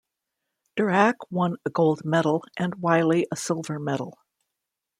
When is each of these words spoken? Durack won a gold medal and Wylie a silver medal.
Durack 0.75 1.13
won 1.29 1.57
a 1.63 1.69
gold 1.69 2.03
medal 2.03 2.43
and 2.57 2.73
Wylie 2.81 3.27
a 3.31 3.35
silver 3.35 3.77
medal. 3.77 4.17